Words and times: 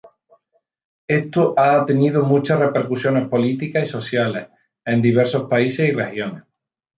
Esto 1.07 1.53
ha 1.59 1.85
tenido 1.85 2.23
muchas 2.23 2.57
repercusiones 2.59 3.27
políticas 3.27 3.83
y 3.87 3.91
sociales 3.91 4.47
en 4.83 4.99
diversos 4.99 5.43
países 5.47 5.89
y 5.89 5.91
regiones. 5.91 6.41